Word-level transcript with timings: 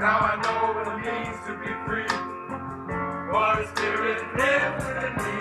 Now 0.00 0.18
I 0.18 0.36
know 0.40 0.72
what 0.72 0.88
it 0.88 0.96
means 1.04 1.36
to 1.44 1.52
be 1.58 1.68
free. 1.84 2.08
For 3.28 3.48
the 3.60 3.66
spirit 3.76 4.20
lives 4.34 4.80
within 4.86 5.12
me. 5.18 5.34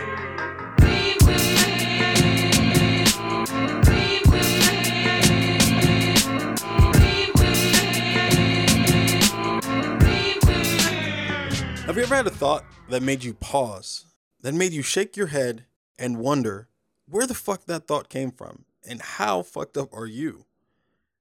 Have 11.85 11.95
you 11.95 12.03
ever 12.03 12.15
had 12.15 12.27
a 12.27 12.29
thought 12.29 12.65
that 12.89 13.01
made 13.01 13.23
you 13.23 13.33
pause, 13.35 14.03
that 14.41 14.53
made 14.53 14.73
you 14.73 14.81
shake 14.81 15.15
your 15.15 15.27
head 15.27 15.63
and 15.97 16.17
wonder 16.17 16.67
where 17.07 17.25
the 17.25 17.33
fuck 17.33 17.63
that 17.67 17.87
thought 17.87 18.09
came 18.09 18.31
from 18.31 18.65
and 18.85 19.01
how 19.01 19.41
fucked 19.41 19.77
up 19.77 19.93
are 19.93 20.05
you? 20.05 20.43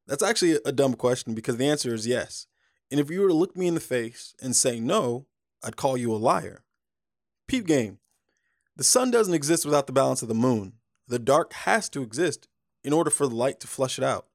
That's 0.08 0.24
actually 0.24 0.58
a 0.64 0.72
dumb 0.72 0.94
question 0.94 1.34
because 1.34 1.56
the 1.56 1.68
answer 1.68 1.94
is 1.94 2.04
yes. 2.04 2.48
And 2.90 2.98
if 2.98 3.10
you 3.10 3.20
were 3.20 3.28
to 3.28 3.34
look 3.34 3.56
me 3.56 3.66
in 3.66 3.74
the 3.74 3.80
face 3.80 4.34
and 4.40 4.56
say 4.56 4.80
no, 4.80 5.26
I'd 5.62 5.76
call 5.76 5.96
you 5.96 6.12
a 6.12 6.16
liar. 6.16 6.64
Peep 7.46 7.66
game. 7.66 7.98
The 8.76 8.84
sun 8.84 9.10
doesn't 9.10 9.34
exist 9.34 9.64
without 9.64 9.86
the 9.86 9.92
balance 9.92 10.22
of 10.22 10.28
the 10.28 10.34
moon. 10.34 10.74
The 11.08 11.18
dark 11.18 11.52
has 11.52 11.88
to 11.90 12.02
exist 12.02 12.48
in 12.84 12.92
order 12.92 13.10
for 13.10 13.26
the 13.26 13.34
light 13.34 13.60
to 13.60 13.66
flush 13.66 13.98
it 13.98 14.04
out. 14.04 14.26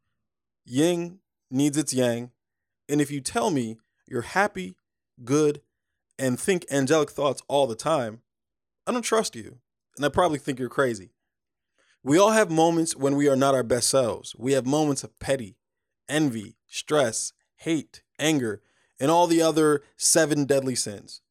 Yin 0.65 1.19
needs 1.49 1.77
its 1.77 1.93
yang. 1.93 2.31
And 2.89 2.99
if 2.99 3.09
you 3.09 3.21
tell 3.21 3.49
me 3.49 3.77
you're 4.07 4.21
happy, 4.21 4.75
good, 5.23 5.61
and 6.19 6.39
think 6.39 6.65
angelic 6.69 7.09
thoughts 7.09 7.41
all 7.47 7.67
the 7.67 7.75
time, 7.75 8.21
I 8.85 8.91
don't 8.91 9.01
trust 9.01 9.35
you. 9.35 9.59
And 9.97 10.05
I 10.05 10.09
probably 10.09 10.39
think 10.39 10.59
you're 10.59 10.69
crazy. 10.69 11.11
We 12.03 12.17
all 12.17 12.31
have 12.31 12.51
moments 12.51 12.95
when 12.95 13.15
we 13.15 13.29
are 13.29 13.35
not 13.35 13.55
our 13.55 13.63
best 13.63 13.89
selves. 13.89 14.35
We 14.37 14.53
have 14.53 14.65
moments 14.65 15.03
of 15.03 15.17
petty, 15.19 15.55
envy, 16.09 16.57
stress, 16.67 17.31
hate, 17.57 18.02
anger, 18.19 18.61
and 18.99 19.09
all 19.11 19.27
the 19.27 19.41
other 19.41 19.81
seven 19.97 20.45
deadly 20.45 20.75
sins. 20.75 21.21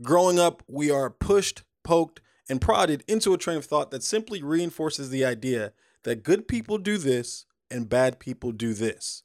Growing 0.00 0.38
up, 0.38 0.62
we 0.66 0.90
are 0.90 1.10
pushed, 1.10 1.62
poked, 1.82 2.20
and 2.48 2.60
prodded 2.60 3.04
into 3.06 3.34
a 3.34 3.38
train 3.38 3.58
of 3.58 3.64
thought 3.64 3.90
that 3.90 4.02
simply 4.02 4.42
reinforces 4.42 5.10
the 5.10 5.24
idea 5.24 5.72
that 6.02 6.22
good 6.22 6.48
people 6.48 6.78
do 6.78 6.98
this 6.98 7.46
and 7.70 7.88
bad 7.88 8.18
people 8.18 8.52
do 8.52 8.74
this. 8.74 9.22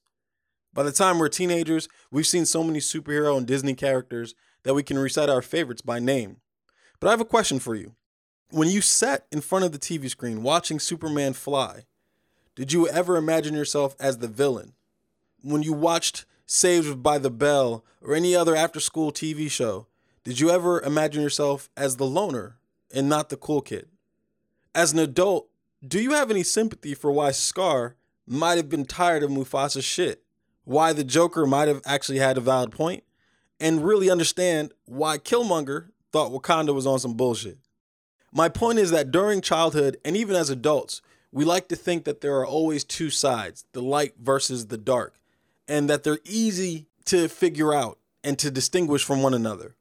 By 0.74 0.84
the 0.84 0.92
time 0.92 1.18
we're 1.18 1.30
teenagers, 1.30 1.90
we've 2.12 2.28
seen 2.28 2.46
so 2.46 2.64
many 2.64 2.80
superhero 2.80 3.38
and 3.38 3.48
Disney 3.48 3.74
characters 3.74 4.36
that 4.64 4.76
we 4.76 4.84
can 4.84 5.00
recite 5.00 5.30
our 5.30 5.42
favorites 5.42 5.82
by 5.82 6.00
name. 6.00 6.38
But 7.00 7.08
I 7.08 7.12
have 7.12 7.22
a 7.22 7.26
question 7.26 7.60
for 7.60 7.74
you. 7.74 7.96
When 8.50 8.70
you 8.70 8.82
sat 8.82 9.26
in 9.32 9.42
front 9.42 9.66
of 9.66 9.72
the 9.72 9.80
TV 9.80 10.10
screen 10.10 10.44
watching 10.44 10.80
Superman 10.80 11.34
fly, 11.34 11.86
did 12.56 12.74
you 12.74 12.88
ever 12.88 13.18
imagine 13.18 13.54
yourself 13.54 13.96
as 14.00 14.20
the 14.20 14.28
villain? 14.28 14.74
When 15.42 15.64
you 15.64 15.74
watched 15.74 16.26
Saved 16.50 17.04
by 17.04 17.18
the 17.18 17.30
Bell 17.30 17.84
or 18.02 18.16
any 18.16 18.34
other 18.34 18.56
after 18.56 18.80
school 18.80 19.12
TV 19.12 19.52
show, 19.52 19.86
did 20.24 20.40
you 20.40 20.50
ever 20.50 20.82
imagine 20.82 21.22
yourself 21.22 21.70
as 21.76 21.98
the 21.98 22.06
loner 22.06 22.56
and 22.90 23.10
not 23.10 23.28
the 23.28 23.36
cool 23.36 23.60
kid? 23.60 23.90
As 24.74 24.94
an 24.94 25.00
adult, 25.00 25.50
do 25.86 26.02
you 26.02 26.14
have 26.14 26.32
any 26.32 26.44
sympathy 26.44 26.94
for 26.94 27.12
why 27.12 27.32
Scar 27.32 27.98
might 28.26 28.56
have 28.56 28.70
been 28.70 28.86
tired 28.86 29.24
of 29.24 29.30
Mufasa's 29.30 29.84
shit? 29.84 30.24
Why 30.64 30.94
the 30.94 31.04
Joker 31.04 31.46
might 31.46 31.68
have 31.68 31.82
actually 31.86 32.20
had 32.20 32.38
a 32.38 32.42
valid 32.42 32.72
point? 32.72 33.04
And 33.60 33.84
really 33.84 34.10
understand 34.10 34.72
why 34.86 35.18
Killmonger 35.18 35.90
thought 36.14 36.32
Wakanda 36.32 36.74
was 36.74 36.88
on 36.88 37.00
some 37.00 37.16
bullshit? 37.16 37.58
My 38.32 38.48
point 38.48 38.80
is 38.80 38.92
that 38.92 39.12
during 39.12 39.42
childhood 39.42 39.98
and 40.06 40.16
even 40.16 40.38
as 40.38 40.50
adults, 40.50 41.02
we 41.30 41.44
like 41.44 41.68
to 41.68 41.76
think 41.76 42.06
that 42.06 42.22
there 42.22 42.38
are 42.38 42.48
always 42.48 42.86
two 42.86 43.10
sides 43.10 43.66
the 43.74 43.82
light 43.82 44.14
versus 44.18 44.68
the 44.68 44.78
dark, 44.78 45.20
and 45.68 45.90
that 45.90 46.04
they're 46.04 46.20
easy 46.24 46.88
to 47.06 47.28
figure 47.28 47.74
out 47.74 48.00
and 48.24 48.38
to 48.40 48.52
distinguish 48.52 49.04
from 49.04 49.22
one 49.22 49.34
another. 49.34 49.76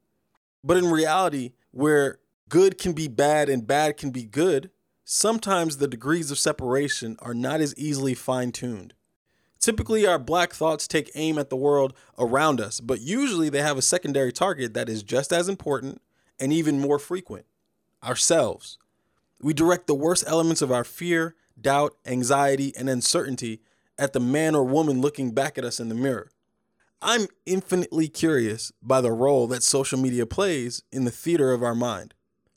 But 0.63 0.77
in 0.77 0.89
reality, 0.89 1.53
where 1.71 2.19
good 2.49 2.77
can 2.77 2.93
be 2.93 3.07
bad 3.07 3.49
and 3.49 3.67
bad 3.67 3.97
can 3.97 4.11
be 4.11 4.23
good, 4.23 4.69
sometimes 5.03 5.77
the 5.77 5.87
degrees 5.87 6.31
of 6.31 6.39
separation 6.39 7.17
are 7.19 7.33
not 7.33 7.61
as 7.61 7.75
easily 7.77 8.13
fine 8.13 8.51
tuned. 8.51 8.93
Typically, 9.59 10.05
our 10.05 10.19
black 10.19 10.53
thoughts 10.53 10.87
take 10.87 11.11
aim 11.15 11.37
at 11.37 11.49
the 11.49 11.55
world 11.55 11.93
around 12.17 12.61
us, 12.61 12.79
but 12.79 13.01
usually 13.01 13.49
they 13.49 13.61
have 13.61 13.77
a 13.77 13.81
secondary 13.81 14.31
target 14.31 14.73
that 14.73 14.87
is 14.87 15.03
just 15.03 15.33
as 15.33 15.49
important 15.49 16.01
and 16.39 16.53
even 16.53 16.79
more 16.79 16.99
frequent 16.99 17.45
ourselves. 18.03 18.77
We 19.41 19.53
direct 19.53 19.87
the 19.87 19.95
worst 19.95 20.23
elements 20.27 20.61
of 20.61 20.71
our 20.71 20.83
fear, 20.83 21.35
doubt, 21.59 21.95
anxiety, 22.05 22.73
and 22.77 22.89
uncertainty 22.89 23.61
at 23.99 24.13
the 24.13 24.19
man 24.19 24.55
or 24.55 24.63
woman 24.63 25.01
looking 25.01 25.31
back 25.31 25.57
at 25.57 25.65
us 25.65 25.79
in 25.79 25.89
the 25.89 25.95
mirror. 25.95 26.31
I'm 27.01 27.27
infinitely 27.45 28.07
curious 28.07 28.71
by 28.81 29.01
the 29.01 29.11
role 29.11 29.47
that 29.47 29.63
social 29.63 29.99
media 29.99 30.25
plays 30.25 30.83
in 30.91 31.05
the 31.05 31.11
theater 31.11 31.51
of 31.51 31.61
our 31.61 31.75
mind. 31.75 32.13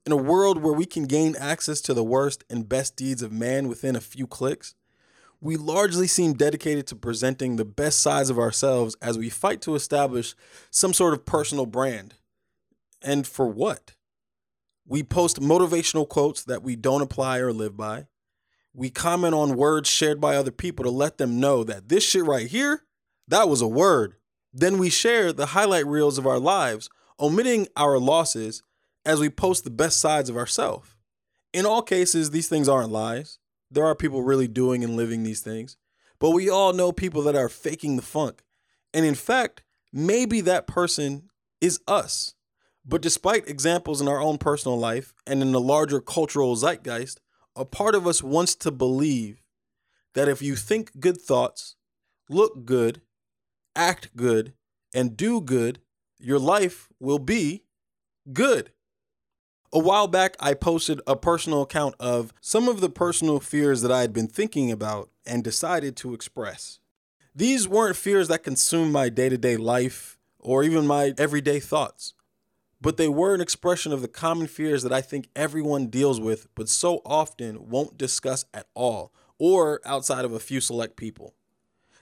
In 0.06 0.12
a 0.12 0.16
world 0.16 0.62
where 0.62 0.72
we 0.72 0.86
can 0.86 1.04
gain 1.04 1.36
access 1.36 1.82
to 1.82 1.92
the 1.92 2.02
worst 2.02 2.42
and 2.48 2.68
best 2.68 2.96
deeds 2.96 3.22
of 3.22 3.32
man 3.32 3.68
within 3.68 3.94
a 3.94 4.00
few 4.00 4.26
clicks, 4.26 4.74
we 5.42 5.56
largely 5.56 6.06
seem 6.06 6.34
dedicated 6.34 6.86
to 6.86 6.96
presenting 6.96 7.56
the 7.56 7.64
best 7.64 8.00
sides 8.00 8.30
of 8.30 8.38
ourselves 8.38 8.96
as 9.02 9.18
we 9.18 9.28
fight 9.28 9.60
to 9.62 9.74
establish 9.74 10.34
some 10.70 10.92
sort 10.92 11.12
of 11.12 11.24
personal 11.26 11.66
brand. 11.66 12.14
And 13.02 13.26
for 13.26 13.46
what? 13.46 13.94
We 14.86 15.02
post 15.02 15.40
motivational 15.40 16.08
quotes 16.08 16.44
that 16.44 16.62
we 16.62 16.76
don't 16.76 17.02
apply 17.02 17.38
or 17.38 17.52
live 17.52 17.76
by. 17.76 18.06
We 18.72 18.90
comment 18.90 19.34
on 19.34 19.56
words 19.56 19.88
shared 19.88 20.20
by 20.20 20.36
other 20.36 20.50
people 20.50 20.84
to 20.84 20.90
let 20.90 21.18
them 21.18 21.40
know 21.40 21.64
that 21.64 21.88
this 21.88 22.04
shit 22.04 22.24
right 22.24 22.46
here, 22.46 22.84
that 23.28 23.48
was 23.48 23.60
a 23.60 23.68
word. 23.68 24.14
Then 24.52 24.78
we 24.78 24.90
share 24.90 25.32
the 25.32 25.46
highlight 25.46 25.86
reels 25.86 26.18
of 26.18 26.26
our 26.26 26.38
lives, 26.38 26.88
omitting 27.18 27.68
our 27.76 27.98
losses 27.98 28.62
as 29.04 29.20
we 29.20 29.28
post 29.28 29.64
the 29.64 29.70
best 29.70 30.00
sides 30.00 30.28
of 30.28 30.36
ourselves. 30.36 30.96
In 31.52 31.66
all 31.66 31.82
cases, 31.82 32.30
these 32.30 32.48
things 32.48 32.68
aren't 32.68 32.92
lies. 32.92 33.38
There 33.70 33.84
are 33.84 33.94
people 33.94 34.22
really 34.22 34.48
doing 34.48 34.84
and 34.84 34.96
living 34.96 35.22
these 35.22 35.40
things. 35.40 35.76
But 36.18 36.30
we 36.30 36.48
all 36.50 36.72
know 36.72 36.92
people 36.92 37.22
that 37.22 37.36
are 37.36 37.48
faking 37.48 37.96
the 37.96 38.02
funk. 38.02 38.42
And 38.92 39.04
in 39.04 39.14
fact, 39.14 39.62
maybe 39.92 40.40
that 40.42 40.66
person 40.66 41.30
is 41.60 41.80
us. 41.88 42.34
But 42.84 43.02
despite 43.02 43.48
examples 43.48 44.00
in 44.00 44.08
our 44.08 44.20
own 44.20 44.38
personal 44.38 44.78
life 44.78 45.14
and 45.26 45.42
in 45.42 45.52
the 45.52 45.60
larger 45.60 46.00
cultural 46.00 46.56
zeitgeist, 46.56 47.20
a 47.56 47.64
part 47.64 47.94
of 47.94 48.06
us 48.06 48.22
wants 48.22 48.54
to 48.56 48.70
believe 48.70 49.42
that 50.14 50.28
if 50.28 50.42
you 50.42 50.56
think 50.56 50.98
good 51.00 51.20
thoughts, 51.20 51.76
look 52.28 52.64
good, 52.64 53.02
act 53.76 54.16
good, 54.16 54.54
and 54.94 55.16
do 55.16 55.40
good, 55.40 55.80
your 56.18 56.38
life 56.38 56.88
will 56.98 57.18
be 57.18 57.64
good. 58.32 58.72
A 59.72 59.78
while 59.78 60.08
back, 60.08 60.34
I 60.40 60.54
posted 60.54 61.00
a 61.06 61.14
personal 61.14 61.62
account 61.62 61.94
of 62.00 62.32
some 62.40 62.68
of 62.68 62.80
the 62.80 62.90
personal 62.90 63.38
fears 63.38 63.82
that 63.82 63.92
I 63.92 64.00
had 64.00 64.12
been 64.12 64.26
thinking 64.26 64.72
about 64.72 65.10
and 65.24 65.44
decided 65.44 65.96
to 65.98 66.12
express. 66.12 66.80
These 67.34 67.68
weren't 67.68 67.96
fears 67.96 68.26
that 68.28 68.42
consumed 68.42 68.92
my 68.92 69.08
day 69.08 69.28
to 69.28 69.38
day 69.38 69.56
life 69.56 70.18
or 70.40 70.64
even 70.64 70.86
my 70.86 71.14
everyday 71.16 71.60
thoughts, 71.60 72.14
but 72.80 72.96
they 72.96 73.08
were 73.08 73.34
an 73.34 73.40
expression 73.40 73.92
of 73.92 74.02
the 74.02 74.08
common 74.08 74.46
fears 74.46 74.82
that 74.82 74.92
I 74.92 75.00
think 75.00 75.28
everyone 75.36 75.88
deals 75.88 76.20
with, 76.20 76.48
but 76.54 76.68
so 76.68 77.02
often 77.04 77.68
won't 77.68 77.98
discuss 77.98 78.44
at 78.54 78.66
all 78.74 79.12
or 79.38 79.80
outside 79.84 80.24
of 80.24 80.32
a 80.32 80.40
few 80.40 80.60
select 80.60 80.96
people. 80.96 81.34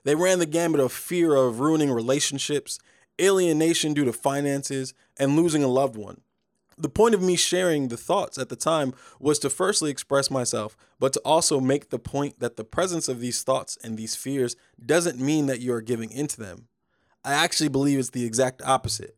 They 0.05 0.15
ran 0.15 0.39
the 0.39 0.47
gamut 0.47 0.81
of 0.81 0.93
fear 0.93 1.35
of 1.35 1.61
ruining 1.61 1.91
relationships, 1.91 2.79
alienation 3.21 3.95
due 3.95 4.05
to 4.05 4.13
finances, 4.13 4.95
and 5.19 5.37
losing 5.37 5.63
a 5.63 5.69
loved 5.69 5.97
one. 5.97 6.21
The 6.81 6.89
point 6.89 7.15
of 7.15 7.23
me 7.23 7.35
sharing 7.35 7.89
the 7.89 7.97
thoughts 7.97 8.39
at 8.39 8.49
the 8.49 8.57
time 8.57 8.95
was 9.19 9.41
to 9.41 9.51
firstly 9.51 9.91
express 9.91 10.31
myself, 10.31 10.77
but 11.01 11.13
to 11.15 11.21
also 11.25 11.59
make 11.59 11.91
the 11.91 11.99
point 11.99 12.39
that 12.39 12.57
the 12.57 12.65
presence 12.65 13.09
of 13.09 13.19
these 13.19 13.43
thoughts 13.43 13.77
and 13.83 13.97
these 13.97 14.15
fears 14.15 14.55
doesn't 14.85 15.19
mean 15.19 15.47
that 15.47 15.61
you 15.61 15.73
are 15.73 15.81
giving 15.81 16.13
into 16.13 16.41
them. 16.41 16.69
I 17.25 17.33
actually 17.35 17.69
believe 17.69 17.99
it's 17.99 18.11
the 18.11 18.25
exact 18.25 18.63
opposite. 18.63 19.18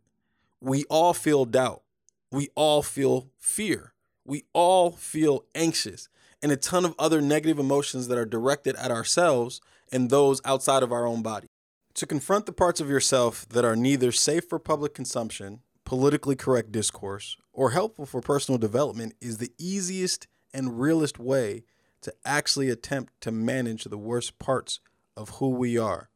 We 0.60 0.84
all 0.84 1.14
feel 1.14 1.44
doubt. 1.44 1.82
We 2.30 2.48
all 2.54 2.82
feel 2.82 3.28
fear. 3.38 3.94
We 4.24 4.44
all 4.52 4.92
feel 4.92 5.44
anxious 5.54 6.08
and 6.42 6.52
a 6.52 6.56
ton 6.56 6.84
of 6.84 6.94
other 6.98 7.20
negative 7.20 7.58
emotions 7.58 8.08
that 8.08 8.18
are 8.18 8.26
directed 8.26 8.76
at 8.76 8.90
ourselves 8.90 9.60
and 9.92 10.08
those 10.08 10.40
outside 10.44 10.82
of 10.82 10.92
our 10.92 11.06
own 11.06 11.22
body. 11.22 11.46
To 11.94 12.06
confront 12.06 12.46
the 12.46 12.52
parts 12.52 12.80
of 12.80 12.88
yourself 12.88 13.48
that 13.48 13.64
are 13.64 13.76
neither 13.76 14.12
safe 14.12 14.48
for 14.48 14.58
public 14.58 14.94
consumption, 14.94 15.60
politically 15.84 16.36
correct 16.36 16.72
discourse, 16.72 17.36
or 17.52 17.72
helpful 17.72 18.06
for 18.06 18.20
personal 18.20 18.58
development 18.58 19.14
is 19.20 19.38
the 19.38 19.52
easiest 19.58 20.28
and 20.54 20.80
realest 20.80 21.18
way 21.18 21.64
to 22.02 22.14
actually 22.24 22.70
attempt 22.70 23.12
to 23.20 23.30
manage 23.30 23.84
the 23.84 23.98
worst 23.98 24.38
parts 24.38 24.80
of 25.16 25.30
who 25.30 25.48
we 25.50 25.76
are. 25.76 26.08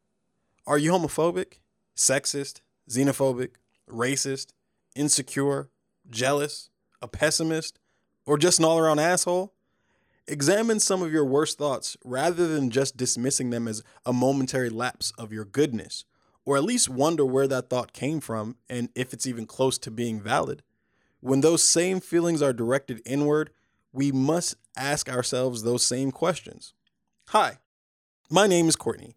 Are 0.67 0.79
you 0.79 0.93
homophobic, 0.93 1.58
sexist, 1.97 2.61
xenophobic, 2.88 3.50
racist, 3.89 4.49
insecure, 4.95 5.71
jealous, 6.09 6.71
a 7.03 7.09
pessimist, 7.09 7.79
or 8.27 8.39
just 8.39 8.59
an 8.59 8.65
all 8.65 8.79
around 8.79 8.99
asshole? 8.99 9.53
Examine 10.27 10.81
some 10.81 11.03
of 11.03 11.13
your 11.13 11.25
worst 11.25 11.59
thoughts 11.59 11.97
rather 12.05 12.49
than 12.49 12.71
just 12.71 12.97
dismissing 12.97 13.51
them 13.51 13.69
as 13.69 13.83
a 14.07 14.13
momentary 14.13 14.71
lapse 14.71 15.13
of 15.19 15.33
your 15.33 15.45
goodness 15.45 16.05
or 16.45 16.57
at 16.57 16.65
least 16.65 16.89
wonder 16.89 17.25
where 17.25 17.49
that 17.49 17.71
thought 17.71 17.93
came 17.93 18.21
from 18.21 18.57
and 18.69 18.89
if 18.95 19.13
it's 19.13 19.27
even 19.27 19.47
close 19.47 19.79
to 19.79 19.91
being 19.91 20.21
valid. 20.21 20.63
When 21.21 21.41
those 21.41 21.63
same 21.63 22.01
feelings 22.01 22.43
are 22.43 22.53
directed 22.53 23.01
inward, 23.07 23.51
we 23.93 24.13
must 24.13 24.57
ask 24.77 25.09
ourselves 25.09 25.63
those 25.63 25.85
same 25.85 26.11
questions. 26.11 26.75
Hi, 27.29 27.59
my 28.31 28.47
name 28.47 28.69
is 28.69 28.77
Courtney. 28.77 29.17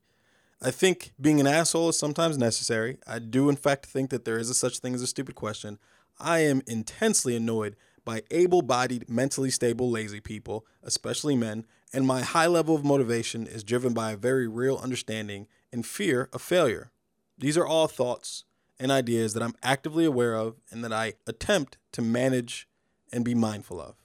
I 0.61 0.71
think 0.71 1.13
being 1.21 1.39
an 1.39 1.47
asshole 1.47 1.89
is 1.89 1.99
sometimes 1.99 2.37
necessary. 2.37 2.97
I 3.05 3.19
do, 3.19 3.47
in 3.49 3.55
fact, 3.55 3.85
think 3.85 4.09
that 4.09 4.25
there 4.25 4.39
is 4.39 4.49
a 4.49 4.55
such 4.55 4.79
thing 4.79 4.95
as 4.95 5.03
a 5.03 5.07
stupid 5.07 5.35
question. 5.35 5.77
I 6.19 6.39
am 6.39 6.63
intensely 6.65 7.35
annoyed 7.35 7.75
by 8.03 8.23
able 8.31 8.63
bodied, 8.63 9.09
mentally 9.09 9.51
stable, 9.51 9.91
lazy 9.91 10.19
people, 10.19 10.65
especially 10.81 11.35
men, 11.35 11.65
and 11.93 12.07
my 12.07 12.21
high 12.21 12.47
level 12.47 12.73
of 12.73 12.83
motivation 12.83 13.45
is 13.45 13.63
driven 13.63 13.93
by 13.93 14.11
a 14.11 14.17
very 14.17 14.47
real 14.47 14.77
understanding 14.77 15.47
and 15.71 15.85
fear 15.85 16.27
of 16.33 16.41
failure. 16.41 16.91
These 17.37 17.57
are 17.57 17.67
all 17.67 17.87
thoughts 17.87 18.45
and 18.79 18.91
ideas 18.91 19.33
that 19.33 19.43
I'm 19.43 19.55
actively 19.61 20.05
aware 20.05 20.35
of 20.35 20.55
and 20.71 20.83
that 20.83 20.93
I 20.93 21.13
attempt 21.27 21.77
to 21.91 22.01
manage 22.01 22.67
and 23.11 23.23
be 23.23 23.35
mindful 23.35 23.79
of. 23.79 23.95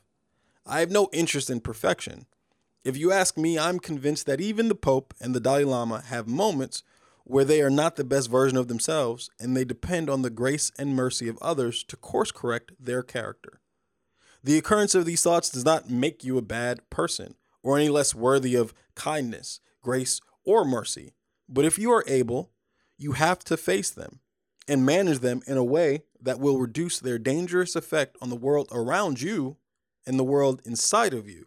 I 0.67 0.81
have 0.81 0.91
no 0.91 1.09
interest 1.13 1.49
in 1.49 1.61
perfection. 1.61 2.27
If 2.85 2.97
you 2.97 3.13
ask 3.13 3.39
me, 3.39 3.59
I'm 3.59 3.79
convinced 3.79 4.27
that 4.27 4.41
even 4.41 4.69
the 4.69 4.75
Pope 4.75 5.15
and 5.21 5.35
the 5.35 5.41
Dalai 5.41 5.65
Lama 5.65 6.03
have 6.07 6.27
moments 6.27 6.83
where 7.25 7.45
they 7.45 7.63
are 7.63 7.71
not 7.71 7.95
the 7.95 8.03
best 8.03 8.29
version 8.29 8.59
of 8.59 8.67
themselves 8.67 9.31
and 9.39 9.57
they 9.57 9.65
depend 9.65 10.11
on 10.11 10.23
the 10.23 10.31
grace 10.31 10.73
and 10.77 10.97
mercy 10.97 11.29
of 11.29 11.39
others 11.41 11.85
to 11.85 11.97
course 11.97 12.33
correct 12.33 12.73
their 12.81 13.05
character. 13.05 13.61
The 14.43 14.59
occurrence 14.59 14.97
of 14.97 15.05
these 15.05 15.23
thoughts 15.23 15.49
does 15.49 15.65
not 15.65 15.89
make 15.89 16.25
you 16.25 16.37
a 16.37 16.43
bad 16.43 16.89
person 16.91 17.37
or 17.63 17.79
any 17.79 17.89
less 17.89 18.17
worthy 18.17 18.57
of 18.57 18.75
kindness, 18.97 19.61
grace, 19.81 20.21
or 20.45 20.65
mercy. 20.65 21.15
But 21.49 21.65
if 21.65 21.79
you 21.79 21.93
are 21.93 22.05
able, 22.09 22.51
you 22.99 23.13
have 23.13 23.45
to 23.45 23.57
face 23.57 23.91
them 23.91 24.19
and 24.67 24.85
manage 24.85 25.21
them 25.21 25.43
in 25.47 25.57
a 25.57 25.65
way 25.65 26.03
that 26.21 26.41
will 26.41 26.59
reduce 26.59 26.99
their 26.99 27.19
dangerous 27.19 27.77
effect 27.77 28.17
on 28.21 28.31
the 28.31 28.37
world 28.37 28.69
around 28.73 29.21
you 29.21 29.57
and 30.05 30.19
the 30.19 30.25
world 30.25 30.61
inside 30.65 31.15
of 31.15 31.29
you. 31.29 31.47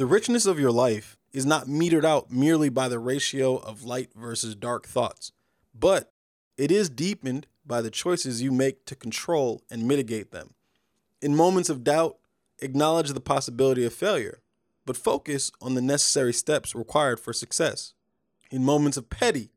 The 0.00 0.06
richness 0.06 0.46
of 0.46 0.58
your 0.58 0.72
life 0.72 1.18
is 1.30 1.44
not 1.44 1.66
metered 1.66 2.06
out 2.06 2.30
merely 2.30 2.70
by 2.70 2.88
the 2.88 2.98
ratio 2.98 3.56
of 3.56 3.84
light 3.84 4.08
versus 4.16 4.54
dark 4.54 4.86
thoughts, 4.86 5.30
but 5.78 6.10
it 6.56 6.72
is 6.72 6.88
deepened 6.88 7.46
by 7.66 7.82
the 7.82 7.90
choices 7.90 8.40
you 8.40 8.50
make 8.50 8.86
to 8.86 8.96
control 8.96 9.62
and 9.70 9.86
mitigate 9.86 10.30
them. 10.30 10.54
In 11.20 11.36
moments 11.36 11.68
of 11.68 11.84
doubt, 11.84 12.16
acknowledge 12.60 13.10
the 13.10 13.20
possibility 13.20 13.84
of 13.84 13.92
failure, 13.92 14.40
but 14.86 14.96
focus 14.96 15.52
on 15.60 15.74
the 15.74 15.82
necessary 15.82 16.32
steps 16.32 16.74
required 16.74 17.20
for 17.20 17.34
success. 17.34 17.92
In 18.50 18.64
moments 18.64 18.96
of 18.96 19.10
petty, 19.10 19.50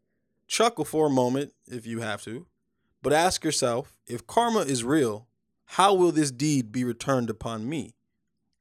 chuckle 0.45 0.83
for 0.83 1.07
a 1.07 1.09
moment 1.09 1.53
if 1.71 1.87
you 1.87 2.01
have 2.01 2.21
to, 2.23 2.47
but 3.01 3.13
ask 3.13 3.45
yourself 3.45 3.95
if 4.07 4.27
karma 4.27 4.59
is 4.59 4.83
real, 4.83 5.25
how 5.67 5.93
will 5.93 6.11
this 6.11 6.31
deed 6.31 6.73
be 6.73 6.83
returned 6.83 7.29
upon 7.29 7.69
me? 7.69 7.95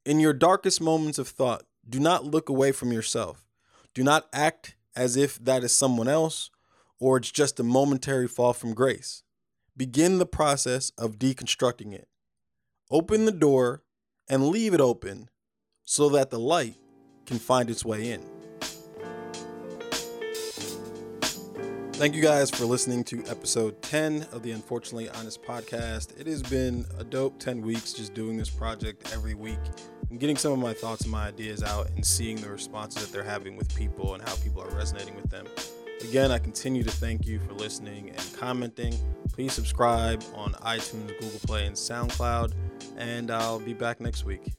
In 0.05 0.21
your 0.21 0.33
darkest 0.33 0.81
moments 0.81 1.19
of 1.19 1.27
thought, 1.27 1.65
do 1.89 1.99
not 2.01 2.25
look 2.25 2.49
away 2.49 2.73
from 2.73 2.93
yourself. 2.93 3.47
Do 3.95 4.03
not 4.03 4.29
act 4.33 4.77
as 4.95 5.17
if 5.17 5.43
that 5.45 5.65
is 5.65 5.75
someone 5.75 6.09
else 6.09 6.51
or 6.99 7.17
it's 7.17 7.31
just 7.31 7.59
a 7.59 7.65
momentary 7.65 8.29
fall 8.29 8.53
from 8.53 8.75
grace. 8.75 9.23
Begin 9.77 10.19
the 10.19 10.27
process 10.27 10.91
of 10.97 11.19
deconstructing 11.19 11.93
it. 11.93 12.09
Open 12.91 13.25
the 13.25 13.33
door 13.33 13.83
and 14.29 14.49
leave 14.49 14.75
it 14.75 14.81
open 14.81 15.29
so 15.85 16.09
that 16.11 16.31
the 16.31 16.39
light 16.39 16.77
can 17.27 17.39
find 17.39 17.69
its 17.69 17.85
way 17.85 18.11
in. 18.11 18.32
Thank 22.03 22.17
you 22.17 22.23
guys 22.23 22.51
for 22.51 22.65
listening 22.65 23.05
to 23.05 23.23
episode 23.29 23.81
10 23.83 24.27
of 24.33 24.43
the 24.43 24.51
Unfortunately 24.51 25.09
Honest 25.11 25.41
podcast. 25.41 26.19
It 26.19 26.27
has 26.27 26.43
been 26.43 26.85
a 26.99 27.05
dope 27.05 27.39
10 27.39 27.63
weeks 27.63 27.93
just 27.93 28.13
doing 28.13 28.37
this 28.37 28.51
project 28.51 29.13
every 29.15 29.35
week 29.35 29.61
and 30.11 30.19
getting 30.19 30.37
some 30.37 30.51
of 30.51 30.59
my 30.59 30.73
thoughts 30.73 31.03
and 31.03 31.13
my 31.13 31.29
ideas 31.29 31.63
out 31.63 31.89
and 31.91 32.05
seeing 32.05 32.41
the 32.41 32.51
responses 32.51 33.07
that 33.07 33.13
they're 33.13 33.23
having 33.23 33.57
with 33.57 33.73
people 33.77 34.15
and 34.15 34.29
how 34.29 34.35
people 34.35 34.61
are 34.61 34.71
resonating 34.71 35.15
with 35.15 35.31
them. 35.31 35.47
Again, 36.01 36.33
I 36.33 36.41
continue 36.41 36.83
to 36.83 36.91
thank 36.91 37.25
you 37.25 37.39
for 37.39 37.53
listening 37.53 38.11
and 38.11 38.37
commenting. 38.37 38.97
Please 39.33 39.53
subscribe 39.53 40.25
on 40.35 40.55
iTunes, 40.55 41.07
Google 41.21 41.39
Play, 41.47 41.67
and 41.67 41.77
SoundCloud, 41.77 42.53
and 42.97 43.31
I'll 43.31 43.61
be 43.61 43.75
back 43.75 44.01
next 44.01 44.25
week. 44.25 44.53